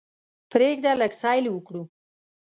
پریږده 0.51 0.91
لږ 1.01 1.11
سیل 1.21 1.45
وکړو. 1.51 1.83